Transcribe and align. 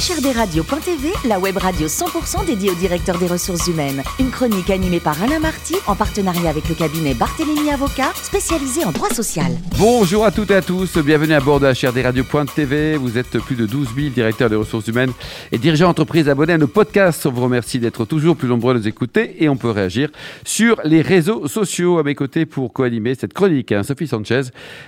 HRDRadio.tv, 0.00 1.12
la 1.28 1.38
web 1.38 1.58
radio 1.58 1.86
100% 1.86 2.46
dédiée 2.46 2.70
au 2.70 2.74
directeur 2.74 3.18
des 3.18 3.26
ressources 3.26 3.66
humaines. 3.66 4.02
Une 4.18 4.30
chronique 4.30 4.70
animée 4.70 4.98
par 4.98 5.22
Alain 5.22 5.40
Marty 5.40 5.74
en 5.86 5.94
partenariat 5.94 6.48
avec 6.48 6.70
le 6.70 6.74
cabinet 6.74 7.12
Barthélémy 7.12 7.70
Avocat, 7.70 8.10
spécialisé 8.14 8.82
en 8.86 8.92
droit 8.92 9.10
social. 9.10 9.52
Bonjour 9.76 10.24
à 10.24 10.30
toutes 10.30 10.52
et 10.52 10.54
à 10.54 10.62
tous, 10.62 10.96
bienvenue 10.96 11.34
à 11.34 11.40
bord 11.40 11.60
de 11.60 11.66
HRDRadio.tv. 11.66 12.96
Vous 12.96 13.18
êtes 13.18 13.38
plus 13.40 13.56
de 13.56 13.66
12 13.66 13.88
000 13.94 14.08
directeurs 14.08 14.48
des 14.48 14.56
ressources 14.56 14.88
humaines 14.88 15.12
et 15.52 15.58
dirigeants 15.58 15.88
d'entreprise 15.88 16.30
abonnés 16.30 16.54
à 16.54 16.58
nos 16.58 16.66
podcasts. 16.66 17.26
On 17.26 17.32
vous 17.32 17.42
remercie 17.42 17.78
d'être 17.78 18.06
toujours 18.06 18.36
plus 18.36 18.48
nombreux 18.48 18.74
à 18.74 18.78
nous 18.78 18.88
écouter 18.88 19.44
et 19.44 19.50
on 19.50 19.58
peut 19.58 19.70
réagir 19.70 20.08
sur 20.46 20.80
les 20.82 21.02
réseaux 21.02 21.46
sociaux. 21.46 21.98
À 21.98 22.04
mes 22.04 22.14
côtés 22.14 22.46
pour 22.46 22.72
co-animer 22.72 23.16
cette 23.16 23.34
chronique, 23.34 23.70
hein, 23.70 23.82
Sophie 23.82 24.06
Sanchez, 24.06 24.44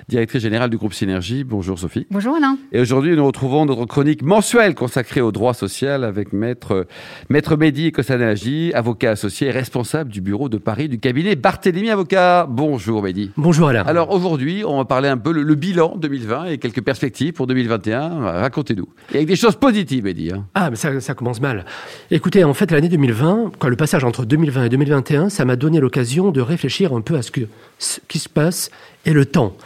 directrice 0.08 0.40
générale 0.40 0.70
du 0.70 0.78
groupe 0.78 0.94
Synergie. 0.94 1.44
Bonjour 1.44 1.78
Sophie. 1.78 2.06
Bonjour 2.10 2.34
Alain. 2.34 2.56
Et 2.72 2.80
aujourd'hui, 2.80 3.14
nous 3.14 3.26
retrouvons 3.26 3.66
notre 3.66 3.84
chronique 3.84 4.22
mensuelle 4.22 4.74
consacrée 4.74 5.01
au 5.20 5.32
droit 5.32 5.54
social 5.54 6.04
avec 6.04 6.32
Maître, 6.32 6.86
Maître 7.28 7.56
Mehdi 7.56 7.92
Kossanagi, 7.92 8.72
avocat 8.74 9.10
associé 9.10 9.48
et 9.48 9.50
responsable 9.50 10.10
du 10.10 10.20
bureau 10.20 10.48
de 10.48 10.58
Paris 10.58 10.88
du 10.88 10.98
cabinet 10.98 11.36
Barthélémy 11.36 11.90
Avocat. 11.90 12.46
Bonjour 12.48 13.02
Mehdi. 13.02 13.30
Bonjour 13.36 13.68
Alain. 13.68 13.82
Alors 13.82 14.10
aujourd'hui, 14.10 14.64
on 14.66 14.78
va 14.78 14.84
parler 14.84 15.08
un 15.08 15.18
peu 15.18 15.32
le, 15.32 15.42
le, 15.42 15.54
bilan 15.54 15.96
2020 15.96 16.44
et 16.46 16.58
quelques 16.58 16.82
perspectives 16.82 17.32
pour 17.32 17.46
2021. 17.46 18.20
Racontez-nous. 18.20 18.88
Et 19.12 19.16
avec 19.16 19.28
des 19.28 19.36
choses 19.36 19.56
positives, 19.56 20.04
Mehdi. 20.04 20.30
Hein. 20.32 20.46
Ah, 20.54 20.70
mais 20.70 20.76
ça, 20.76 21.00
ça 21.00 21.14
commence 21.14 21.40
mal. 21.40 21.64
Écoutez, 22.10 22.44
en 22.44 22.54
fait, 22.54 22.70
l'année 22.70 22.88
2020, 22.88 23.52
quoi, 23.58 23.70
le 23.70 23.76
passage 23.76 24.04
entre 24.04 24.24
2020 24.24 24.64
et 24.64 24.68
2021, 24.68 25.28
ça 25.28 25.44
m'a 25.44 25.56
donné 25.56 25.80
l'occasion 25.80 26.30
de 26.30 26.40
réfléchir 26.40 26.92
un 26.92 27.00
peu 27.00 27.16
à 27.16 27.22
ce, 27.22 27.30
que, 27.30 27.42
ce 27.78 28.00
qui 28.08 28.18
se 28.18 28.28
passe 28.28 28.70
et 29.04 29.12
le 29.12 29.26
temps. 29.26 29.56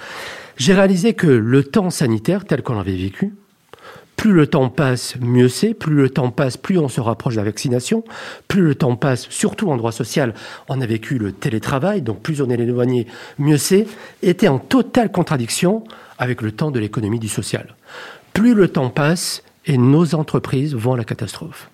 J'ai 0.56 0.72
réalisé 0.72 1.12
que 1.12 1.26
le 1.26 1.62
temps 1.64 1.90
sanitaire, 1.90 2.44
tel 2.46 2.62
qu'on 2.62 2.74
l'avait 2.74 2.96
vécu, 2.96 3.34
plus 4.16 4.32
le 4.32 4.46
temps 4.46 4.70
passe, 4.70 5.14
mieux 5.20 5.48
c'est. 5.48 5.74
Plus 5.74 5.94
le 5.94 6.10
temps 6.10 6.30
passe, 6.30 6.56
plus 6.56 6.78
on 6.78 6.88
se 6.88 7.00
rapproche 7.00 7.34
de 7.34 7.40
la 7.40 7.44
vaccination. 7.44 8.02
Plus 8.48 8.62
le 8.62 8.74
temps 8.74 8.96
passe, 8.96 9.26
surtout 9.30 9.70
en 9.70 9.76
droit 9.76 9.92
social, 9.92 10.34
on 10.68 10.80
a 10.80 10.86
vécu 10.86 11.18
le 11.18 11.32
télétravail, 11.32 12.02
donc 12.02 12.20
plus 12.20 12.40
on 12.40 12.50
est 12.50 12.54
éloigné, 12.54 13.06
mieux 13.38 13.58
c'est, 13.58 13.86
était 14.22 14.48
en 14.48 14.58
totale 14.58 15.12
contradiction 15.12 15.84
avec 16.18 16.40
le 16.40 16.50
temps 16.50 16.70
de 16.70 16.80
l'économie 16.80 17.18
du 17.18 17.28
social. 17.28 17.76
Plus 18.32 18.54
le 18.54 18.68
temps 18.68 18.90
passe, 18.90 19.42
et 19.66 19.78
nos 19.78 20.14
entreprises 20.14 20.74
vont 20.74 20.94
à 20.94 20.96
la 20.96 21.04
catastrophe. 21.04 21.70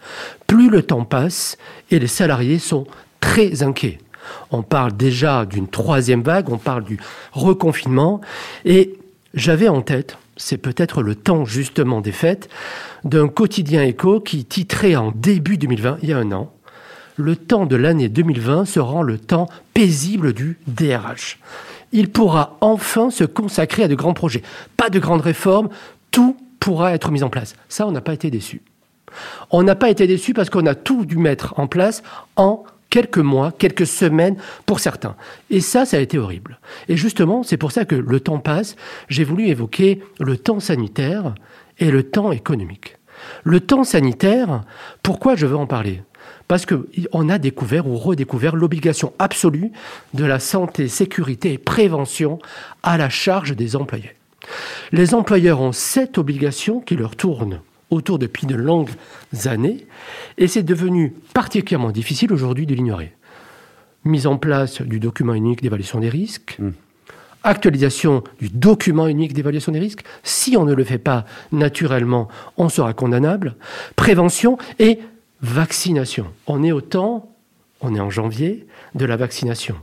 Plus 0.47 0.71
le 0.71 0.83
temps 0.83 1.05
passe, 1.05 1.59
et 1.91 1.99
les 1.99 2.07
salariés 2.07 2.59
sont 2.59 2.87
très 3.21 3.63
inquiets. 3.63 3.99
On 4.51 4.63
parle 4.63 4.97
déjà 4.97 5.45
d'une 5.45 5.69
troisième 5.69 6.23
vague, 6.23 6.51
on 6.51 6.59
parle 6.59 6.85
du 6.85 6.99
reconfinement, 7.33 8.21
et 8.65 8.99
j'avais 9.35 9.69
en 9.69 9.83
tête, 9.83 10.17
c'est 10.43 10.59
peut-être 10.59 11.03
le 11.03 11.15
temps 11.15 11.45
justement 11.45 12.01
des 12.01 12.13
fêtes, 12.13 12.49
d'un 13.05 13.29
quotidien 13.29 13.83
écho 13.83 14.21
qui 14.21 14.45
titrait 14.45 14.97
en 14.97 15.13
début 15.13 15.57
2020, 15.57 15.99
il 16.03 16.09
y 16.09 16.13
a 16.13 16.19
un 16.19 16.33
an, 16.33 16.53
le 17.17 17.37
temps 17.37 17.67
de 17.67 17.77
l'année 17.77 18.09
2020 18.09 18.65
sera 18.65 19.03
le 19.03 19.19
temps 19.19 19.49
paisible 19.75 20.33
du 20.33 20.59
DRH. 20.67 21.39
Il 21.93 22.11
pourra 22.11 22.57
enfin 22.61 23.11
se 23.11 23.25
consacrer 23.25 23.85
à 23.85 23.89
de 23.89 23.95
grands 23.95 24.15
projets. 24.15 24.43
Pas 24.77 24.89
de 24.89 24.99
grandes 24.99 25.21
réformes, 25.21 25.69
tout 26.11 26.37
pourra 26.59 26.95
être 26.95 27.11
mis 27.11 27.23
en 27.23 27.29
place. 27.29 27.55
Ça, 27.69 27.87
on 27.87 27.93
n'a 27.93 28.01
pas 28.01 28.15
été 28.15 28.31
déçus. 28.31 28.63
On 29.51 29.63
n'a 29.63 29.75
pas 29.75 29.91
été 29.91 30.07
déçus 30.07 30.33
parce 30.33 30.49
qu'on 30.49 30.67
a 30.67 30.75
tout 30.75 31.05
dû 31.05 31.19
mettre 31.19 31.55
en 31.59 31.67
place 31.67 32.03
en 32.37 32.65
quelques 32.93 33.19
mois, 33.19 33.53
quelques 33.53 33.87
semaines 33.87 34.37
pour 34.67 34.79
certains. 34.79 35.17
Et 35.49 35.61
ça, 35.61 35.87
ça 35.87 35.97
a 35.97 36.01
été 36.01 36.19
horrible. 36.19 36.61
Et 36.89 36.97
justement, 36.99 37.43
c'est 37.43 37.57
pour 37.57 37.73
ça 37.73 37.87
que 37.87 37.95
le 37.95 38.21
temps 38.21 38.39
passe. 38.39 38.77
J'ai 39.09 39.25
voulu 39.25 39.49
évoquer 39.49 40.03
le 40.21 40.37
temps 40.37 40.61
sanitaire 40.61 41.35
et 41.79 41.91
le 41.91 42.03
temps 42.03 42.33
économique. 42.33 42.99
Le 43.45 43.61
temps 43.61 43.85
sanitaire, 43.85 44.61
pourquoi 45.03 45.37
je 45.37 45.47
veux 45.47 45.57
en 45.57 45.67
parler? 45.67 46.03
Parce 46.49 46.67
qu'on 46.67 47.29
a 47.31 47.39
découvert 47.39 47.87
ou 47.89 47.97
redécouvert 47.97 48.57
l'obligation 48.57 49.15
absolue 49.19 49.73
de 50.13 50.27
la 50.27 50.39
santé, 50.39 50.87
sécurité 50.87 51.55
et 51.55 51.59
prévention 51.59 52.41
à 52.83 52.99
la 52.99 53.09
charge 53.09 53.57
des 53.57 53.75
employés. 53.75 54.15
Les 54.91 55.15
employeurs 55.15 55.63
ont 55.63 55.73
cette 55.73 56.19
obligation 56.19 56.81
qui 56.81 56.97
leur 56.97 57.17
tourne 57.17 57.61
autour 57.93 58.19
depuis 58.19 58.47
de 58.47 58.55
longues 58.55 58.91
années, 59.45 59.87
et 60.39 60.49
c'est 60.49 60.63
devenu 60.63 61.15
particulièrement 61.35 61.91
difficile 61.91 62.33
aujourd'hui 62.33 62.67
de 62.67 62.75
l'ignorer. 62.75 63.13
Mise 64.05 64.27
en 64.27 64.37
place 64.37 64.83
du 64.83 64.99
document 64.99 65.35
unique 65.35 65.63
d'évaluation 65.63 66.01
des 66.01 66.09
risques, 66.09 66.57
mmh. 66.59 66.71
actualisation 67.45 68.25
du 68.41 68.49
document 68.49 69.07
unique 69.07 69.35
d'évaluation 69.35 69.73
des 69.73 69.79
risques, 69.79 70.05
si 70.23 70.57
on 70.57 70.65
ne 70.65 70.75
le 70.75 70.85
fait 70.85 70.99
pas 70.99 71.25
naturellement, 71.53 72.29
on 72.57 72.69
sera 72.69 72.95
condamnable, 72.95 73.57
prévention 73.95 74.59
et 74.79 74.99
vaccination. 75.43 76.27
On 76.47 76.65
est 76.65 76.73
au 76.73 76.81
temps, 76.81 77.31
on 77.81 77.95
est 77.95 78.01
en 78.01 78.11
janvier, 78.11 78.67
de 78.95 79.05
la 79.05 79.17
vaccination. 79.17 79.77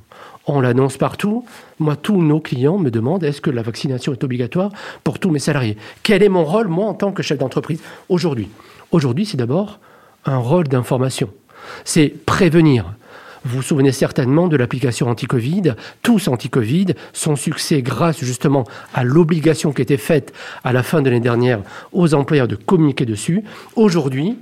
On 0.51 0.61
l'annonce 0.61 0.97
partout. 0.97 1.45
Moi, 1.77 1.95
tous 1.95 2.23
nos 2.23 2.39
clients 2.39 2.79
me 2.79 2.89
demandent 2.89 3.23
est-ce 3.23 3.39
que 3.39 3.51
la 3.51 3.61
vaccination 3.61 4.13
est 4.13 4.23
obligatoire 4.23 4.71
pour 5.03 5.19
tous 5.19 5.29
mes 5.29 5.37
salariés? 5.37 5.77
Quel 6.01 6.23
est 6.23 6.29
mon 6.29 6.43
rôle, 6.43 6.67
moi, 6.67 6.87
en 6.87 6.95
tant 6.95 7.11
que 7.11 7.21
chef 7.21 7.37
d'entreprise, 7.37 7.83
aujourd'hui? 8.09 8.49
Aujourd'hui, 8.89 9.27
c'est 9.27 9.37
d'abord 9.37 9.77
un 10.25 10.37
rôle 10.37 10.67
d'information. 10.67 11.29
C'est 11.85 12.09
prévenir. 12.25 12.95
Vous 13.45 13.57
vous 13.57 13.61
souvenez 13.61 13.91
certainement 13.91 14.47
de 14.47 14.57
l'application 14.57 15.07
anti-Covid, 15.07 15.75
tous 16.01 16.27
anti-Covid, 16.27 16.95
son 17.13 17.35
succès 17.35 17.83
grâce 17.83 18.17
justement 18.17 18.63
à 18.95 19.03
l'obligation 19.03 19.71
qui 19.71 19.83
était 19.83 19.97
faite 19.97 20.33
à 20.63 20.73
la 20.73 20.81
fin 20.81 21.03
de 21.03 21.11
l'année 21.11 21.21
dernière 21.21 21.59
aux 21.91 22.15
employeurs 22.15 22.47
de 22.47 22.55
communiquer 22.55 23.05
dessus. 23.05 23.43
Aujourd'hui, 23.75 24.35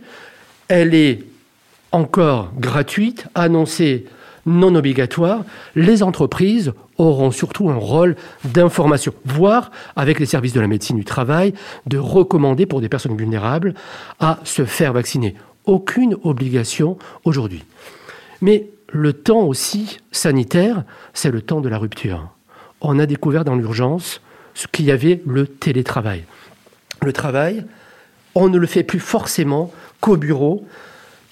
elle 0.69 0.95
est 0.95 1.25
encore 1.91 2.53
gratuite, 2.57 3.27
annoncée 3.35 4.05
non 4.47 4.73
obligatoire, 4.73 5.43
les 5.75 6.01
entreprises 6.01 6.73
auront 6.97 7.29
surtout 7.31 7.69
un 7.69 7.75
rôle 7.75 8.15
d'information, 8.45 9.13
voire 9.25 9.71
avec 9.95 10.19
les 10.19 10.25
services 10.25 10.53
de 10.53 10.61
la 10.61 10.67
médecine 10.67 10.97
du 10.97 11.05
travail, 11.05 11.53
de 11.85 11.97
recommander 11.97 12.65
pour 12.65 12.81
des 12.81 12.89
personnes 12.89 13.15
vulnérables 13.15 13.75
à 14.19 14.39
se 14.43 14.65
faire 14.65 14.93
vacciner. 14.93 15.35
Aucune 15.65 16.15
obligation 16.23 16.97
aujourd'hui. 17.25 17.63
Mais 18.41 18.69
le 18.89 19.13
temps 19.13 19.41
aussi 19.41 19.99
sanitaire, 20.11 20.83
c'est 21.13 21.31
le 21.31 21.41
temps 21.41 21.61
de 21.61 21.69
la 21.69 21.77
rupture. 21.77 22.29
On 22.81 22.99
a 22.99 23.05
découvert 23.05 23.43
dans 23.43 23.55
l'urgence 23.55 24.21
ce 24.53 24.67
qu'il 24.67 24.85
y 24.85 24.91
avait 24.91 25.21
le 25.27 25.45
télétravail. 25.45 26.23
Le 27.03 27.13
travail, 27.13 27.65
on 28.33 28.49
ne 28.49 28.57
le 28.57 28.67
fait 28.67 28.83
plus 28.83 28.99
forcément 28.99 29.71
qu'au 29.99 30.15
bureau, 30.15 30.65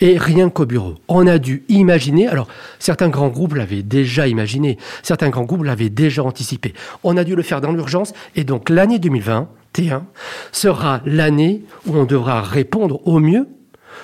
et 0.01 0.17
rien 0.17 0.49
qu'au 0.49 0.65
bureau. 0.65 0.95
On 1.07 1.27
a 1.27 1.37
dû 1.37 1.63
imaginer, 1.69 2.27
alors 2.27 2.47
certains 2.79 3.09
grands 3.09 3.29
groupes 3.29 3.55
l'avaient 3.55 3.83
déjà 3.83 4.27
imaginé, 4.27 4.77
certains 5.03 5.29
grands 5.29 5.43
groupes 5.43 5.63
l'avaient 5.63 5.89
déjà 5.89 6.23
anticipé. 6.23 6.73
On 7.03 7.17
a 7.17 7.23
dû 7.23 7.35
le 7.35 7.43
faire 7.43 7.61
dans 7.61 7.71
l'urgence 7.71 8.13
et 8.35 8.43
donc 8.43 8.69
l'année 8.69 8.99
2021 8.99 10.05
sera 10.51 11.01
l'année 11.05 11.63
où 11.87 11.95
on 11.95 12.05
devra 12.05 12.41
répondre 12.41 13.05
au 13.07 13.19
mieux 13.19 13.47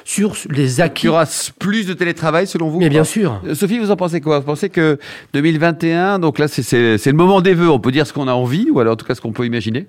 sur 0.05 0.35
les 0.49 0.81
acquis. 0.81 1.03
Il 1.03 1.07
y 1.07 1.09
aura 1.09 1.25
plus 1.59 1.85
de 1.85 1.93
télétravail 1.93 2.47
selon 2.47 2.69
vous 2.69 2.79
Mais 2.79 2.89
bien 2.89 3.03
sûr. 3.03 3.41
Sophie, 3.53 3.77
vous 3.77 3.91
en 3.91 3.95
pensez 3.95 4.21
quoi? 4.21 4.39
Vous 4.39 4.45
pensez 4.45 4.69
que 4.69 4.97
2021, 5.33 6.19
donc 6.19 6.39
là 6.39 6.47
c'est 6.47 6.71
le 6.71 7.11
moment 7.13 7.41
des 7.41 7.53
vœux, 7.53 7.69
on 7.69 7.79
peut 7.79 7.91
dire 7.91 8.07
ce 8.07 8.13
qu'on 8.13 8.27
a 8.27 8.33
envie, 8.33 8.69
ou 8.71 8.79
alors 8.79 8.93
en 8.93 8.95
tout 8.95 9.05
cas 9.05 9.15
ce 9.15 9.21
qu'on 9.21 9.33
peut 9.33 9.45
imaginer? 9.45 9.87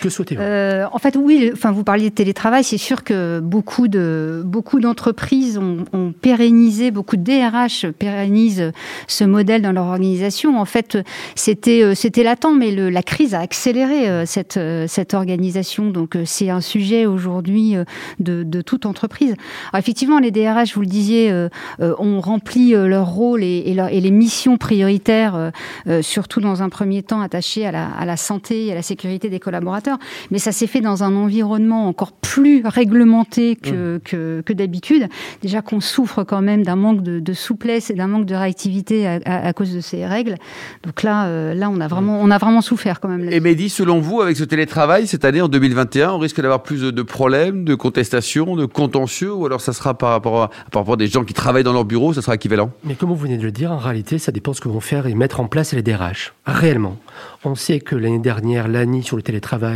Que 0.00 0.08
souhaitez-vous? 0.08 0.40
Euh, 0.40 0.84
En 0.92 0.98
fait, 0.98 1.16
oui. 1.16 1.50
Enfin, 1.52 1.72
vous 1.72 1.84
parliez 1.84 2.10
de 2.10 2.14
télétravail. 2.14 2.64
C'est 2.64 2.78
sûr 2.78 3.04
que 3.04 3.40
beaucoup 3.40 3.88
de 3.88 4.42
beaucoup 4.44 4.80
d'entreprises 4.80 5.58
ont, 5.58 5.84
ont, 5.92 6.12
pérennisé, 6.12 6.90
beaucoup 6.90 7.16
de 7.16 7.22
DRH 7.22 7.86
pérennisent 7.98 8.72
ce 9.06 9.24
modèle 9.24 9.62
dans 9.62 9.72
leur 9.72 9.86
organisation. 9.86 10.60
En 10.60 10.64
fait, 10.64 10.98
c'était 11.34 11.82
euh, 11.82 11.94
c'était 11.94 12.22
latent, 12.22 12.54
mais 12.56 12.70
le, 12.70 12.90
la 12.90 13.02
crise 13.02 13.34
a 13.34 13.40
accéléré 13.40 14.08
euh, 14.08 14.26
cette 14.26 14.56
euh, 14.56 14.86
cette 14.88 15.14
organisation. 15.14 15.90
Donc, 15.90 16.16
c'est 16.24 16.50
un 16.50 16.60
sujet 16.60 17.06
aujourd'hui 17.06 17.74
de, 18.18 18.42
de, 18.42 18.60
toute 18.60 18.86
entreprise. 18.86 19.34
Alors, 19.72 19.80
effectivement, 19.80 20.18
les 20.18 20.30
DRH, 20.30 20.74
vous 20.74 20.80
le 20.80 20.86
disiez, 20.86 21.32
ont 21.80 22.20
rempli 22.20 22.72
leur 22.72 23.08
rôle 23.08 23.42
et, 23.42 23.62
et, 23.66 23.74
leur, 23.74 23.88
et 23.88 24.00
les 24.00 24.10
missions 24.10 24.56
prioritaires, 24.56 25.52
surtout 26.00 26.40
dans 26.40 26.62
un 26.62 26.68
premier 26.68 27.02
temps 27.02 27.20
attachées 27.20 27.66
à 27.66 27.72
la, 27.72 27.88
à 27.88 28.04
la 28.04 28.16
santé 28.16 28.66
et 28.66 28.72
à 28.72 28.74
la 28.74 28.82
sécurité 28.82 29.28
des 29.28 29.40
collaborateurs 29.40 29.91
mais 30.30 30.38
ça 30.38 30.52
s'est 30.52 30.66
fait 30.66 30.80
dans 30.80 31.02
un 31.04 31.14
environnement 31.14 31.88
encore 31.88 32.12
plus 32.12 32.62
réglementé 32.64 33.56
que, 33.56 33.96
mmh. 33.96 34.00
que, 34.00 34.42
que 34.44 34.52
d'habitude. 34.52 35.08
Déjà 35.42 35.62
qu'on 35.62 35.80
souffre 35.80 36.24
quand 36.24 36.42
même 36.42 36.62
d'un 36.62 36.76
manque 36.76 37.02
de, 37.02 37.20
de, 37.20 37.32
souplesse 37.32 37.90
et 37.90 37.94
d'un 37.94 38.06
manque 38.06 38.26
de 38.26 38.34
réactivité 38.34 39.06
à, 39.06 39.20
à, 39.24 39.46
à, 39.48 39.52
cause 39.52 39.74
de 39.74 39.80
ces 39.80 40.06
règles. 40.06 40.36
Donc 40.82 41.02
là, 41.02 41.26
euh, 41.26 41.54
là, 41.54 41.70
on 41.70 41.80
a 41.80 41.88
vraiment, 41.88 42.18
on 42.20 42.30
a 42.30 42.38
vraiment 42.38 42.60
souffert 42.60 43.00
quand 43.00 43.08
même. 43.08 43.28
Et 43.30 43.40
Mehdi, 43.40 43.68
selon 43.68 44.00
vous, 44.00 44.20
avec 44.20 44.36
ce 44.36 44.44
télétravail 44.44 45.06
cette 45.06 45.24
année 45.24 45.40
en 45.40 45.48
2021, 45.48 46.12
on 46.12 46.18
risque 46.18 46.40
d'avoir 46.40 46.62
plus 46.62 46.80
de 46.80 47.02
problèmes, 47.02 47.64
de 47.64 47.74
contestations, 47.74 48.56
de 48.56 48.66
contentieux, 48.66 49.32
ou 49.32 49.46
alors 49.46 49.60
ça 49.60 49.72
sera 49.72 49.94
par 49.94 50.10
rapport 50.10 50.42
à, 50.42 50.48
par 50.70 50.82
rapport 50.82 50.94
à 50.94 50.96
des 50.96 51.06
gens 51.06 51.24
qui 51.24 51.34
travaillent 51.34 51.64
dans 51.64 51.72
leur 51.72 51.84
bureau, 51.84 52.12
ça 52.12 52.22
sera 52.22 52.34
équivalent? 52.34 52.70
Mais 52.84 52.94
comme 52.94 53.10
vous 53.10 53.16
venez 53.16 53.36
de 53.36 53.42
le 53.42 53.52
dire, 53.52 53.72
en 53.72 53.78
réalité, 53.78 54.18
ça 54.18 54.32
dépend 54.32 54.52
de 54.52 54.56
ce 54.56 54.60
que 54.60 54.68
vont 54.68 54.80
faire 54.80 55.06
et 55.06 55.14
mettre 55.14 55.40
en 55.40 55.46
place 55.46 55.72
les 55.72 55.82
DRH. 55.82 56.34
Réellement, 56.46 56.96
on 57.44 57.54
sait 57.54 57.80
que 57.80 57.96
l'année 57.96 58.18
dernière, 58.18 58.68
l'année 58.68 59.02
sur 59.02 59.16
le 59.16 59.22
télétravail 59.22 59.71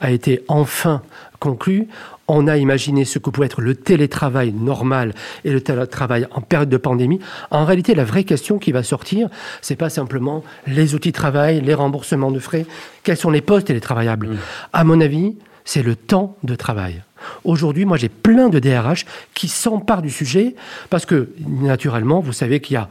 a 0.00 0.10
été 0.10 0.44
enfin 0.48 1.02
conclu. 1.40 1.88
on 2.26 2.48
a 2.48 2.56
imaginé 2.56 3.04
ce 3.04 3.18
que 3.18 3.28
pouvait 3.28 3.46
être 3.46 3.60
le 3.60 3.74
télétravail 3.74 4.52
normal 4.52 5.12
et 5.44 5.50
le 5.50 5.60
télétravail 5.60 6.26
en 6.30 6.40
période 6.40 6.70
de 6.70 6.78
pandémie. 6.78 7.20
En 7.50 7.66
réalité, 7.66 7.94
la 7.94 8.04
vraie 8.04 8.24
question 8.24 8.58
qui 8.58 8.72
va 8.72 8.82
sortir, 8.82 9.28
c'est 9.60 9.76
pas 9.76 9.90
simplement 9.90 10.42
les 10.66 10.94
outils 10.94 11.10
de 11.10 11.16
travail, 11.16 11.60
les 11.60 11.74
remboursements 11.74 12.30
de 12.30 12.38
frais, 12.38 12.64
quels 13.02 13.18
sont 13.18 13.30
les 13.30 13.42
postes 13.42 13.66
télétravaillables? 13.66 14.28
Mmh. 14.28 14.38
À 14.72 14.84
mon 14.84 15.00
avis, 15.02 15.36
c'est 15.64 15.82
le 15.82 15.96
temps 15.96 16.36
de 16.42 16.54
travail. 16.54 17.02
Aujourd'hui, 17.44 17.84
moi, 17.84 17.96
j'ai 17.96 18.08
plein 18.08 18.48
de 18.48 18.58
DRH 18.58 19.06
qui 19.34 19.48
s'emparent 19.48 20.02
du 20.02 20.10
sujet 20.10 20.54
parce 20.90 21.06
que, 21.06 21.30
naturellement, 21.46 22.20
vous 22.20 22.32
savez 22.32 22.60
qu'il 22.60 22.74
y 22.74 22.76
a 22.76 22.88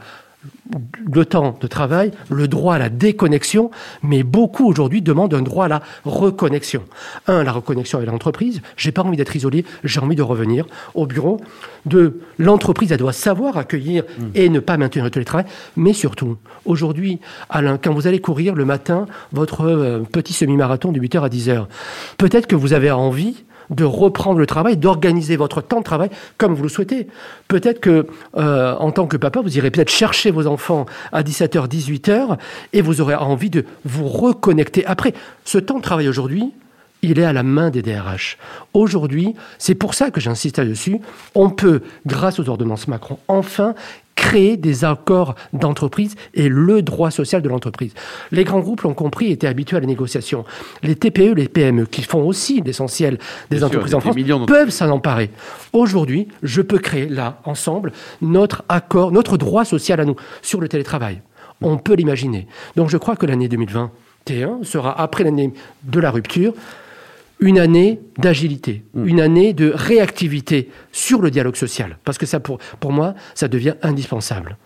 le 1.12 1.24
temps 1.24 1.56
de 1.60 1.66
travail, 1.66 2.10
le 2.30 2.48
droit 2.48 2.74
à 2.74 2.78
la 2.78 2.88
déconnexion, 2.88 3.70
mais 4.02 4.22
beaucoup 4.22 4.66
aujourd'hui 4.66 5.02
demandent 5.02 5.34
un 5.34 5.42
droit 5.42 5.66
à 5.66 5.68
la 5.68 5.82
reconnexion. 6.04 6.82
Un, 7.26 7.44
la 7.44 7.52
reconnexion 7.52 7.98
avec 7.98 8.10
l'entreprise. 8.10 8.62
J'ai 8.76 8.92
pas 8.92 9.02
envie 9.02 9.16
d'être 9.16 9.34
isolé, 9.36 9.64
j'ai 9.84 10.00
envie 10.00 10.16
de 10.16 10.22
revenir 10.22 10.66
au 10.94 11.06
bureau. 11.06 11.40
Deux, 11.86 12.20
l'entreprise, 12.38 12.92
elle 12.92 12.98
doit 12.98 13.12
savoir 13.12 13.58
accueillir 13.58 14.04
mm. 14.18 14.22
et 14.34 14.48
ne 14.48 14.60
pas 14.60 14.76
maintenir 14.76 15.04
le 15.04 15.10
télétravail. 15.10 15.46
Mais 15.76 15.92
surtout, 15.92 16.36
aujourd'hui, 16.64 17.20
Alain, 17.50 17.78
quand 17.78 17.92
vous 17.92 18.06
allez 18.06 18.20
courir 18.20 18.54
le 18.54 18.64
matin 18.64 19.06
votre 19.32 19.62
euh, 19.62 20.00
petit 20.00 20.32
semi-marathon 20.32 20.92
de 20.92 21.00
8h 21.00 21.22
à 21.22 21.28
10h, 21.28 21.66
peut-être 22.16 22.46
que 22.46 22.56
vous 22.56 22.72
avez 22.72 22.90
envie 22.90 23.44
de 23.70 23.84
reprendre 23.84 24.38
le 24.38 24.46
travail, 24.46 24.76
d'organiser 24.76 25.36
votre 25.36 25.60
temps 25.60 25.78
de 25.78 25.84
travail 25.84 26.10
comme 26.38 26.54
vous 26.54 26.62
le 26.62 26.68
souhaitez. 26.68 27.06
Peut-être 27.48 27.80
que, 27.80 28.06
euh, 28.36 28.74
en 28.76 28.90
tant 28.90 29.06
que 29.06 29.16
papa, 29.16 29.40
vous 29.40 29.56
irez 29.56 29.70
peut-être 29.70 29.90
chercher 29.90 30.30
vos 30.30 30.46
enfants 30.46 30.86
à 31.12 31.22
17h, 31.22 31.68
18h, 31.68 32.38
et 32.72 32.82
vous 32.82 33.00
aurez 33.00 33.14
envie 33.14 33.50
de 33.50 33.64
vous 33.84 34.08
reconnecter. 34.08 34.84
Après, 34.86 35.14
ce 35.44 35.58
temps 35.58 35.76
de 35.76 35.82
travail 35.82 36.08
aujourd'hui, 36.08 36.52
il 37.04 37.18
est 37.18 37.24
à 37.24 37.32
la 37.32 37.42
main 37.42 37.70
des 37.70 37.82
DRH. 37.82 38.38
Aujourd'hui, 38.72 39.34
c'est 39.58 39.74
pour 39.74 39.94
ça 39.94 40.10
que 40.10 40.20
j'insiste 40.20 40.58
là-dessus, 40.58 41.00
on 41.34 41.50
peut, 41.50 41.82
grâce 42.06 42.38
aux 42.38 42.48
ordonnances 42.48 42.88
Macron, 42.88 43.18
enfin 43.28 43.74
créer 44.14 44.56
des 44.56 44.84
accords 44.84 45.34
d'entreprise 45.52 46.14
et 46.34 46.48
le 46.48 46.82
droit 46.82 47.10
social 47.10 47.42
de 47.42 47.48
l'entreprise. 47.48 47.92
Les 48.30 48.44
grands 48.44 48.60
groupes 48.60 48.82
l'ont 48.82 48.94
compris, 48.94 49.30
étaient 49.30 49.48
habitués 49.48 49.76
à 49.76 49.80
la 49.80 49.86
négociation. 49.86 50.44
Les 50.82 50.94
TPE, 50.94 51.34
les 51.34 51.48
PME, 51.48 51.86
qui 51.86 52.02
font 52.02 52.22
aussi 52.22 52.62
l'essentiel 52.62 53.18
des 53.50 53.64
entreprises 53.64 53.94
en 53.94 54.00
France, 54.00 54.16
peuvent 54.46 54.70
s'en 54.70 54.90
emparer. 54.90 55.30
Aujourd'hui, 55.72 56.28
je 56.42 56.62
peux 56.62 56.78
créer 56.78 57.08
là, 57.08 57.40
ensemble, 57.44 57.92
notre 58.22 58.64
accord, 58.68 59.10
notre 59.10 59.36
droit 59.36 59.64
social 59.64 60.00
à 60.00 60.04
nous 60.04 60.16
sur 60.42 60.60
le 60.60 60.68
télétravail. 60.68 61.20
On 61.60 61.76
peut 61.76 61.94
l'imaginer. 61.94 62.46
Donc 62.76 62.90
je 62.90 62.96
crois 62.96 63.16
que 63.16 63.26
l'année 63.26 63.48
2021 63.48 64.60
sera, 64.62 64.98
après 65.00 65.24
l'année 65.24 65.52
de 65.82 66.00
la 66.00 66.10
rupture, 66.10 66.54
une 67.40 67.58
année 67.58 68.00
d'agilité, 68.18 68.84
mm. 68.94 69.06
une 69.06 69.20
année 69.20 69.52
de 69.52 69.72
réactivité 69.74 70.70
sur 70.92 71.20
le 71.20 71.30
dialogue 71.30 71.56
social. 71.56 71.98
Parce 72.04 72.18
que 72.18 72.26
ça, 72.26 72.40
pour, 72.40 72.58
pour 72.80 72.92
moi, 72.92 73.14
ça 73.34 73.48
devient 73.48 73.74
indispensable. 73.82 74.56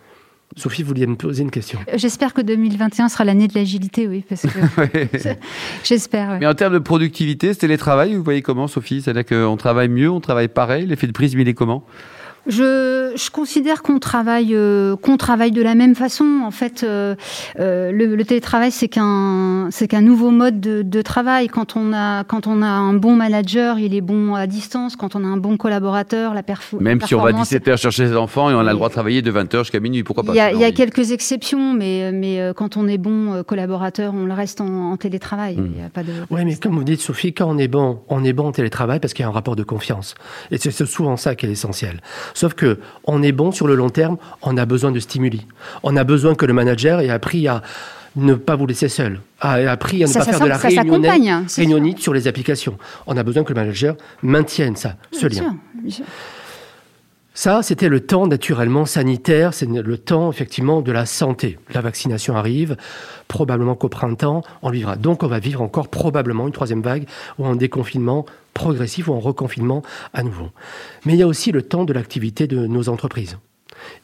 Sophie, 0.55 0.81
vous 0.81 0.89
vouliez 0.89 1.05
me 1.05 1.15
poser 1.15 1.43
une 1.43 1.51
question. 1.51 1.79
Euh, 1.87 1.97
j'espère 1.97 2.33
que 2.33 2.41
2021 2.41 3.09
sera 3.09 3.23
l'année 3.23 3.47
de 3.47 3.53
l'agilité, 3.53 4.07
oui, 4.07 4.25
parce 4.27 4.41
que 4.41 4.49
j'espère. 5.83 6.39
Mais 6.39 6.47
en 6.47 6.55
termes 6.55 6.73
de 6.73 6.79
productivité, 6.79 7.53
ce 7.53 7.59
télétravail, 7.59 8.15
vous 8.15 8.23
voyez 8.23 8.41
comment, 8.41 8.67
Sophie? 8.67 9.01
C'est-à-dire 9.01 9.25
qu'on 9.25 9.57
travaille 9.57 9.89
mieux, 9.89 10.09
on 10.09 10.19
travaille 10.19 10.47
pareil, 10.47 10.87
l'effet 10.87 11.05
de 11.05 11.11
prise, 11.11 11.33
il 11.33 11.47
est 11.47 11.53
comment? 11.53 11.85
Je, 12.49 13.13
je, 13.15 13.29
considère 13.29 13.81
qu'on 13.81 13.99
travaille, 13.99 14.55
euh, 14.55 14.95
qu'on 14.95 15.17
travaille 15.17 15.51
de 15.51 15.61
la 15.61 15.75
même 15.75 15.95
façon. 15.95 16.41
En 16.43 16.51
fait, 16.51 16.83
euh, 16.83 17.15
euh, 17.59 17.91
le, 17.91 18.15
le, 18.15 18.25
télétravail, 18.25 18.71
c'est 18.71 18.87
qu'un, 18.87 19.69
c'est 19.71 19.87
qu'un 19.87 20.01
nouveau 20.01 20.31
mode 20.31 20.59
de, 20.59 20.81
de, 20.81 21.01
travail. 21.01 21.47
Quand 21.47 21.75
on 21.75 21.93
a, 21.93 22.23
quand 22.23 22.47
on 22.47 22.61
a 22.61 22.67
un 22.67 22.93
bon 22.93 23.15
manager, 23.15 23.79
il 23.79 23.95
est 23.95 24.01
bon 24.01 24.35
à 24.35 24.47
distance. 24.47 24.95
Quand 24.95 25.15
on 25.15 25.23
a 25.23 25.27
un 25.27 25.37
bon 25.37 25.57
collaborateur, 25.57 26.33
la, 26.33 26.43
performance... 26.43 26.83
Même 26.83 27.01
si 27.01 27.15
on 27.15 27.21
va 27.21 27.31
17h 27.31 27.77
chercher 27.77 28.07
ses 28.07 28.15
enfants 28.15 28.49
et 28.49 28.53
on 28.53 28.59
a 28.59 28.63
le 28.63 28.73
droit 28.73 28.87
de 28.87 28.93
travailler 28.93 29.21
de 29.21 29.31
20h 29.31 29.59
jusqu'à 29.59 29.79
minuit, 29.79 30.03
pourquoi 30.03 30.23
pas 30.23 30.33
Il 30.33 30.37
y 30.37 30.41
a, 30.41 30.51
il 30.51 30.59
y 30.59 30.65
a 30.65 30.71
quelques 30.71 31.11
exceptions, 31.11 31.73
mais, 31.73 32.11
mais 32.11 32.51
quand 32.55 32.77
on 32.77 32.87
est 32.87 32.97
bon 32.97 33.43
collaborateur, 33.43 34.13
on 34.15 34.25
le 34.25 34.33
reste 34.33 34.61
en, 34.61 34.91
en 34.91 34.97
télétravail. 34.97 35.57
Mmh. 35.57 35.71
Il 35.75 35.81
y 35.81 35.85
a 35.85 35.89
pas 35.89 36.03
de. 36.03 36.11
Oui, 36.29 36.43
mais 36.45 36.55
comme 36.55 36.75
vous 36.75 36.83
dites, 36.83 37.01
Sophie, 37.01 37.33
quand 37.33 37.47
on 37.47 37.57
est 37.57 37.67
bon, 37.67 37.99
on 38.09 38.23
est 38.23 38.33
bon 38.33 38.47
en 38.47 38.51
télétravail 38.51 38.99
parce 38.99 39.13
qu'il 39.13 39.23
y 39.23 39.25
a 39.25 39.29
un 39.29 39.33
rapport 39.33 39.55
de 39.55 39.63
confiance. 39.63 40.15
Et 40.51 40.57
c'est 40.57 40.71
souvent 40.85 41.17
ça 41.17 41.35
qui 41.35 41.45
est 41.45 41.51
essentiel. 41.51 42.01
Sauf 42.39 42.53
que 42.53 42.79
on 43.03 43.21
est 43.21 43.33
bon 43.33 43.51
sur 43.51 43.67
le 43.67 43.75
long 43.75 43.89
terme, 43.89 44.15
on 44.43 44.55
a 44.55 44.65
besoin 44.65 44.93
de 44.93 44.99
stimuli. 45.01 45.45
On 45.83 45.97
a 45.97 46.05
besoin 46.05 46.35
que 46.35 46.45
le 46.45 46.53
manager 46.53 47.01
ait 47.01 47.09
appris 47.09 47.49
à 47.49 47.61
ne 48.15 48.33
pas 48.33 48.55
vous 48.55 48.65
laisser 48.65 48.87
seul, 48.87 49.19
a 49.41 49.55
appris 49.69 50.05
à 50.05 50.07
ne 50.07 50.13
pas 50.13 50.23
faire 50.23 50.39
de 50.39 50.45
la 50.45 50.57
réunionnite 50.57 51.99
sur 51.99 52.13
les 52.13 52.29
applications. 52.29 52.77
On 53.07 53.17
a 53.17 53.23
besoin 53.23 53.43
que 53.43 53.49
le 53.49 53.59
manager 53.59 53.97
maintienne 54.23 54.77
ça, 54.77 54.95
ce 55.11 55.27
lien. 55.27 55.57
Ça, 57.33 57.63
c'était 57.63 57.89
le 57.89 58.01
temps 58.01 58.27
naturellement 58.27 58.85
sanitaire, 58.85 59.53
c'est 59.53 59.67
le 59.67 59.97
temps 59.97 60.29
effectivement 60.29 60.81
de 60.81 60.91
la 60.91 61.05
santé. 61.05 61.57
La 61.73 61.81
vaccination 61.81 62.35
arrive, 62.35 62.75
probablement 63.27 63.75
qu'au 63.75 63.87
printemps, 63.87 64.43
on 64.61 64.71
vivra. 64.71 64.97
Donc 64.97 65.23
on 65.23 65.27
va 65.27 65.39
vivre 65.39 65.61
encore 65.61 65.87
probablement 65.87 66.47
une 66.47 66.53
troisième 66.53 66.81
vague 66.81 67.07
ou 67.37 67.45
un 67.45 67.55
déconfinement 67.55 68.25
progressif 68.53 69.07
ou 69.07 69.13
en 69.13 69.19
reconfinement 69.19 69.83
à 70.13 70.23
nouveau. 70.23 70.49
Mais 71.05 71.13
il 71.13 71.19
y 71.19 71.23
a 71.23 71.27
aussi 71.27 71.51
le 71.51 71.61
temps 71.61 71.85
de 71.85 71.93
l'activité 71.93 72.45
de 72.45 72.67
nos 72.67 72.89
entreprises. 72.89 73.37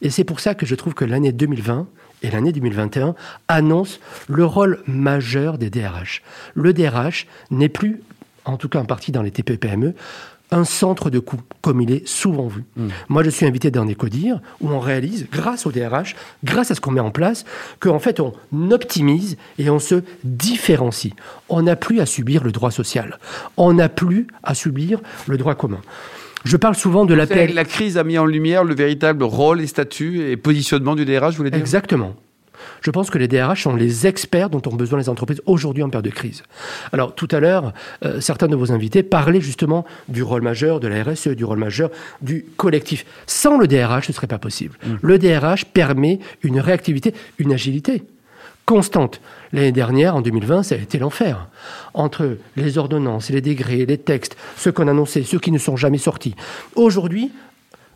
Et 0.01 0.09
c'est 0.09 0.23
pour 0.23 0.39
ça 0.39 0.55
que 0.55 0.65
je 0.65 0.75
trouve 0.75 0.93
que 0.93 1.03
l'année 1.03 1.33
2020 1.33 1.87
et 2.23 2.31
l'année 2.31 2.53
2021 2.53 3.15
annoncent 3.47 3.99
le 4.29 4.45
rôle 4.45 4.81
majeur 4.87 5.57
des 5.57 5.69
DRH. 5.69 6.21
Le 6.53 6.73
DRH 6.73 7.27
n'est 7.51 7.69
plus, 7.69 8.01
en 8.45 8.57
tout 8.57 8.69
cas 8.69 8.79
en 8.79 8.85
partie 8.85 9.11
dans 9.11 9.21
les 9.21 9.31
TPE-PME, 9.31 9.93
un 10.55 10.63
centre 10.63 11.09
de 11.09 11.19
coût, 11.19 11.39
comme 11.61 11.81
il 11.81 11.91
est 11.91 12.07
souvent 12.07 12.47
vu. 12.47 12.63
Hmm. 12.77 12.87
Moi, 13.09 13.23
je 13.23 13.29
suis 13.29 13.45
invité 13.45 13.71
dans 13.71 13.85
Ecodir, 13.85 14.39
où 14.61 14.69
on 14.69 14.79
réalise, 14.79 15.27
grâce 15.31 15.65
au 15.65 15.71
DRH, 15.71 16.15
grâce 16.43 16.71
à 16.71 16.75
ce 16.75 16.81
qu'on 16.81 16.91
met 16.91 17.01
en 17.01 17.11
place, 17.11 17.43
qu'en 17.79 17.99
fait, 17.99 18.19
on 18.19 18.33
optimise 18.71 19.37
et 19.59 19.69
on 19.69 19.79
se 19.79 20.01
différencie. 20.23 21.13
On 21.49 21.63
n'a 21.63 21.75
plus 21.75 21.99
à 21.99 22.05
subir 22.05 22.43
le 22.43 22.51
droit 22.51 22.71
social. 22.71 23.19
On 23.57 23.73
n'a 23.73 23.89
plus 23.89 24.27
à 24.43 24.55
subir 24.55 25.01
le 25.27 25.37
droit 25.37 25.55
commun. 25.55 25.81
Je 26.45 26.57
parle 26.57 26.75
souvent 26.75 27.05
de 27.05 27.13
l'appel. 27.13 27.53
La 27.53 27.65
crise 27.65 27.97
a 27.97 28.03
mis 28.03 28.17
en 28.17 28.25
lumière 28.25 28.63
le 28.63 28.75
véritable 28.75 29.23
rôle 29.23 29.61
et 29.61 29.67
statut 29.67 30.29
et 30.29 30.37
positionnement 30.37 30.95
du 30.95 31.03
DRH, 31.03 31.31
vous 31.31 31.37
voulez 31.37 31.51
dire? 31.51 31.59
Exactement. 31.59 32.15
Je 32.81 32.91
pense 32.91 33.09
que 33.09 33.17
les 33.17 33.27
DRH 33.27 33.63
sont 33.63 33.75
les 33.75 34.07
experts 34.07 34.49
dont 34.49 34.61
ont 34.65 34.75
besoin 34.75 34.99
les 34.99 35.09
entreprises 35.09 35.41
aujourd'hui 35.45 35.83
en 35.83 35.89
période 35.89 36.05
de 36.05 36.15
crise. 36.15 36.43
Alors 36.93 37.15
tout 37.15 37.27
à 37.31 37.39
l'heure, 37.39 37.73
euh, 38.03 38.19
certains 38.21 38.47
de 38.47 38.55
vos 38.55 38.71
invités 38.71 39.03
parlaient 39.03 39.41
justement 39.41 39.85
du 40.07 40.23
rôle 40.23 40.41
majeur 40.41 40.79
de 40.79 40.87
la 40.87 41.03
RSE, 41.03 41.29
du 41.29 41.45
rôle 41.45 41.59
majeur 41.59 41.89
du 42.21 42.45
collectif. 42.57 43.05
Sans 43.27 43.57
le 43.57 43.67
DRH, 43.67 44.05
ce 44.05 44.11
ne 44.11 44.15
serait 44.15 44.27
pas 44.27 44.37
possible. 44.37 44.77
Mm. 44.85 44.93
Le 45.01 45.19
DRH 45.19 45.65
permet 45.65 46.19
une 46.43 46.59
réactivité, 46.59 47.13
une 47.37 47.53
agilité 47.53 48.03
constante. 48.65 49.21
L'année 49.53 49.71
dernière, 49.71 50.15
en 50.15 50.21
2020, 50.21 50.63
ça 50.63 50.75
a 50.75 50.77
été 50.77 50.97
l'enfer. 50.97 51.47
Entre 51.93 52.37
les 52.55 52.77
ordonnances, 52.77 53.29
les 53.29 53.41
décrets, 53.41 53.85
les 53.85 53.97
textes, 53.97 54.35
ceux 54.57 54.71
qu'on 54.71 54.87
annonçait, 54.87 55.23
ceux 55.23 55.39
qui 55.39 55.51
ne 55.51 55.59
sont 55.59 55.77
jamais 55.77 55.97
sortis. 55.97 56.35
Aujourd'hui, 56.75 57.31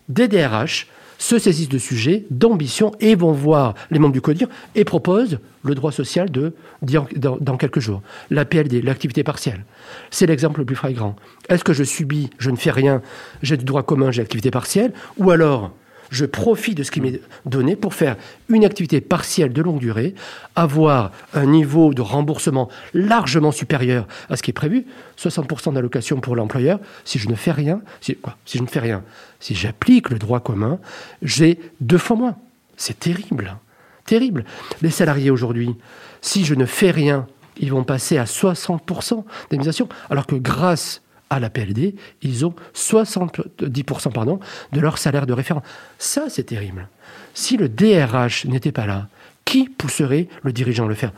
des 0.07 0.27
DRH 0.27 0.87
se 1.19 1.37
saisissent 1.37 1.69
de 1.69 1.77
sujets 1.77 2.25
d'ambition 2.31 2.91
et 2.99 3.13
vont 3.13 3.33
voir 3.33 3.75
les 3.91 3.99
membres 3.99 4.13
du 4.13 4.21
CODIR 4.21 4.47
et 4.73 4.83
proposent 4.83 5.37
le 5.63 5.75
droit 5.75 5.91
social 5.91 6.31
de, 6.31 6.53
dans, 6.81 7.57
quelques 7.57 7.81
jours. 7.81 8.01
La 8.31 8.45
PLD, 8.45 8.81
l'activité 8.81 9.23
partielle. 9.23 9.65
C'est 10.09 10.25
l'exemple 10.25 10.61
le 10.61 10.65
plus 10.65 10.77
flagrant. 10.77 11.15
Est-ce 11.49 11.63
que 11.63 11.73
je 11.73 11.83
subis, 11.83 12.29
je 12.39 12.49
ne 12.49 12.55
fais 12.55 12.71
rien, 12.71 13.01
j'ai 13.43 13.57
du 13.57 13.65
droit 13.65 13.83
commun, 13.83 14.11
j'ai 14.11 14.21
l'activité 14.21 14.49
partielle 14.49 14.93
Ou 15.17 15.29
alors, 15.29 15.73
je 16.09 16.25
profite 16.25 16.77
de 16.77 16.83
ce 16.83 16.91
qui 16.91 17.01
m'est 17.01 17.21
donné 17.45 17.75
pour 17.75 17.93
faire 17.93 18.15
une 18.49 18.65
activité 18.65 19.01
partielle 19.01 19.53
de 19.53 19.61
longue 19.61 19.79
durée, 19.79 20.15
avoir 20.55 21.11
un 21.33 21.45
niveau 21.45 21.93
de 21.93 22.01
remboursement 22.01 22.69
largement 22.93 23.51
supérieur 23.51 24.07
à 24.29 24.35
ce 24.35 24.43
qui 24.43 24.51
est 24.51 24.53
prévu, 24.53 24.85
60% 25.17 25.73
d'allocation 25.73 26.19
pour 26.19 26.35
l'employeur. 26.35 26.79
Si 27.05 27.19
je 27.19 27.29
ne 27.29 27.35
fais 27.35 27.51
rien, 27.51 27.81
si, 28.01 28.17
je 28.45 28.61
ne 28.61 28.67
fais 28.67 28.79
rien, 28.79 29.03
si 29.39 29.55
j'applique 29.55 30.09
le 30.09 30.19
droit 30.19 30.39
commun, 30.39 30.79
j'ai 31.21 31.59
deux 31.81 31.97
fois 31.97 32.17
moins. 32.17 32.35
C'est 32.77 32.99
terrible, 32.99 33.57
terrible. 34.05 34.45
Les 34.81 34.89
salariés 34.89 35.29
aujourd'hui, 35.29 35.75
si 36.21 36.45
je 36.45 36.55
ne 36.55 36.65
fais 36.65 36.91
rien, 36.91 37.27
ils 37.59 37.71
vont 37.71 37.83
passer 37.83 38.17
à 38.17 38.23
60% 38.23 39.23
d'indemnisation, 39.51 39.89
alors 40.09 40.25
que 40.25 40.35
grâce 40.35 41.01
à 41.29 41.39
la 41.39 41.49
PLD, 41.49 41.95
ils 42.21 42.45
ont 42.45 42.53
70% 42.73 44.11
pardon, 44.11 44.39
de 44.71 44.79
leur 44.79 44.97
salaire 44.97 45.25
de 45.25 45.33
référent. 45.33 45.63
Ça, 45.97 46.25
c'est 46.29 46.43
terrible. 46.43 46.87
Si 47.33 47.57
le 47.57 47.69
DRH 47.69 48.45
n'était 48.45 48.71
pas 48.71 48.85
là, 48.85 49.07
qui 49.45 49.69
pousserait 49.69 50.27
le 50.43 50.51
dirigeant 50.51 50.85
à 50.85 50.89
le 50.89 50.95
faire? 50.95 51.11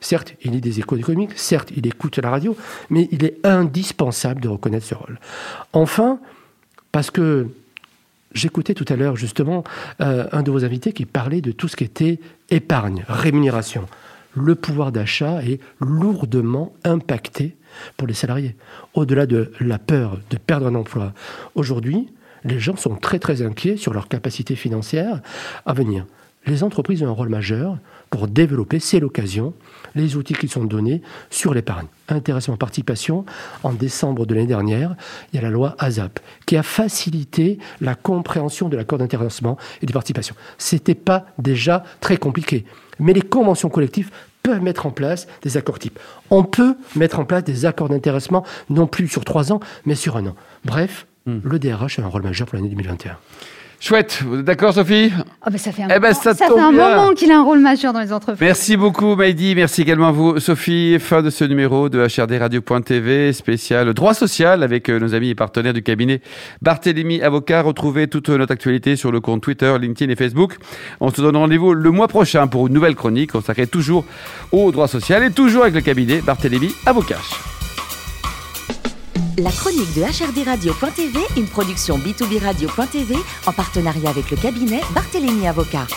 Certes, 0.00 0.34
il 0.42 0.52
lit 0.52 0.60
des 0.60 0.80
échos 0.80 0.96
économiques, 0.96 1.32
certes, 1.36 1.70
il 1.74 1.86
écoute 1.86 2.18
la 2.18 2.28
radio, 2.28 2.56
mais 2.90 3.08
il 3.10 3.24
est 3.24 3.38
indispensable 3.44 4.40
de 4.42 4.48
reconnaître 4.48 4.84
ce 4.84 4.94
rôle. 4.94 5.18
Enfin, 5.72 6.18
parce 6.92 7.10
que 7.10 7.48
j'écoutais 8.34 8.74
tout 8.74 8.84
à 8.88 8.96
l'heure 8.96 9.16
justement 9.16 9.64
euh, 10.00 10.26
un 10.32 10.42
de 10.42 10.50
vos 10.50 10.64
invités 10.64 10.92
qui 10.92 11.06
parlait 11.06 11.40
de 11.40 11.52
tout 11.52 11.68
ce 11.68 11.76
qui 11.76 11.84
était 11.84 12.20
épargne, 12.50 13.04
rémunération. 13.08 13.86
Le 14.34 14.54
pouvoir 14.54 14.92
d'achat 14.92 15.42
est 15.42 15.60
lourdement 15.80 16.74
impacté 16.84 17.56
pour 17.96 18.08
les 18.08 18.14
salariés. 18.14 18.56
Au-delà 18.94 19.26
de 19.26 19.52
la 19.60 19.78
peur 19.78 20.18
de 20.30 20.36
perdre 20.36 20.66
un 20.66 20.74
emploi, 20.74 21.12
aujourd'hui, 21.54 22.08
les 22.44 22.58
gens 22.58 22.76
sont 22.76 22.96
très 22.96 23.18
très 23.18 23.42
inquiets 23.42 23.76
sur 23.76 23.92
leur 23.92 24.08
capacité 24.08 24.54
financière 24.54 25.20
à 25.66 25.72
venir. 25.72 26.04
Les 26.46 26.62
entreprises 26.62 27.02
ont 27.02 27.08
un 27.08 27.12
rôle 27.12 27.30
majeur 27.30 27.78
pour 28.10 28.28
développer, 28.28 28.78
c'est 28.78 29.00
l'occasion, 29.00 29.54
les 29.94 30.16
outils 30.16 30.34
qui 30.34 30.46
sont 30.46 30.64
donnés 30.64 31.00
sur 31.30 31.54
l'épargne. 31.54 31.86
Intéressement 32.08 32.58
participation, 32.58 33.24
en 33.62 33.72
décembre 33.72 34.26
de 34.26 34.34
l'année 34.34 34.46
dernière, 34.46 34.94
il 35.32 35.36
y 35.36 35.38
a 35.38 35.42
la 35.42 35.50
loi 35.50 35.74
ASAP 35.78 36.20
qui 36.44 36.56
a 36.58 36.62
facilité 36.62 37.58
la 37.80 37.94
compréhension 37.94 38.68
de 38.68 38.76
l'accord 38.76 38.98
d'intéressement 38.98 39.56
et 39.80 39.86
de 39.86 39.92
participation. 39.92 40.34
Ce 40.58 40.76
n'était 40.76 40.94
pas 40.94 41.24
déjà 41.38 41.82
très 42.00 42.18
compliqué, 42.18 42.66
mais 42.98 43.14
les 43.14 43.22
conventions 43.22 43.70
collectives 43.70 44.10
peuvent 44.44 44.62
mettre 44.62 44.86
en 44.86 44.90
place 44.92 45.26
des 45.42 45.56
accords 45.56 45.80
types. 45.80 45.98
On 46.30 46.44
peut 46.44 46.76
mettre 46.94 47.18
en 47.18 47.24
place 47.24 47.42
des 47.42 47.64
accords 47.64 47.88
d'intéressement 47.88 48.44
non 48.70 48.86
plus 48.86 49.08
sur 49.08 49.24
trois 49.24 49.52
ans, 49.52 49.58
mais 49.86 49.96
sur 49.96 50.16
un 50.16 50.26
an. 50.28 50.36
Bref, 50.64 51.06
Hmm. 51.26 51.38
le 51.42 51.58
DRH 51.58 51.98
a 52.00 52.02
un 52.02 52.06
rôle 52.08 52.22
majeur 52.22 52.46
pour 52.46 52.56
l'année 52.56 52.68
2021. 52.68 53.16
Chouette, 53.80 54.22
vous 54.24 54.38
êtes 54.38 54.44
d'accord 54.44 54.72
Sophie 54.72 55.12
oh 55.16 55.50
ben 55.50 55.58
ça 55.58 55.72
fait 55.72 55.82
un, 55.82 55.86
eh 55.86 55.98
ben, 55.98 56.08
moment, 56.08 56.14
ça 56.14 56.34
fait 56.34 56.44
un 56.44 56.72
moment 56.72 57.12
qu'il 57.12 57.30
a 57.30 57.38
un 57.38 57.42
rôle 57.42 57.60
majeur 57.60 57.92
dans 57.92 58.00
les 58.00 58.12
entreprises. 58.12 58.40
Merci 58.40 58.76
beaucoup 58.76 59.14
Maïdi, 59.14 59.54
merci 59.54 59.82
également 59.82 60.08
à 60.08 60.12
vous 60.12 60.40
Sophie. 60.40 60.98
Fin 60.98 61.22
de 61.22 61.30
ce 61.30 61.44
numéro 61.44 61.88
de 61.88 62.00
HRD 62.00 62.38
Radio.tv 62.38 63.32
spécial 63.32 63.92
droit 63.92 64.14
social 64.14 64.62
avec 64.62 64.88
euh, 64.88 64.98
nos 64.98 65.14
amis 65.14 65.30
et 65.30 65.34
partenaires 65.34 65.74
du 65.74 65.82
cabinet 65.82 66.20
Barthélémy 66.62 67.20
Avocat. 67.22 67.62
Retrouvez 67.62 68.08
toute 68.08 68.28
notre 68.30 68.52
actualité 68.52 68.96
sur 68.96 69.12
le 69.12 69.20
compte 69.20 69.42
Twitter, 69.42 69.74
LinkedIn 69.80 70.10
et 70.12 70.16
Facebook. 70.16 70.56
On 71.00 71.10
se 71.10 71.20
donne 71.20 71.36
rendez-vous 71.36 71.74
le 71.74 71.90
mois 71.90 72.08
prochain 72.08 72.46
pour 72.46 72.66
une 72.66 72.72
nouvelle 72.72 72.94
chronique 72.94 73.32
consacrée 73.32 73.66
toujours 73.66 74.04
au 74.52 74.72
droit 74.72 74.88
social 74.88 75.22
et 75.22 75.30
toujours 75.30 75.62
avec 75.62 75.74
le 75.74 75.80
cabinet 75.80 76.20
Barthélémy 76.20 76.70
Avocat. 76.86 77.18
La 79.38 79.50
chronique 79.50 79.92
de 79.94 80.02
HRD 80.02 80.44
Radio.tv, 80.46 81.18
une 81.36 81.46
production 81.46 81.98
B2B 81.98 82.40
Radio.tv 82.40 83.16
en 83.46 83.52
partenariat 83.52 84.10
avec 84.10 84.30
le 84.30 84.36
cabinet 84.36 84.80
Barthélémy 84.94 85.48
Avocat. 85.48 85.88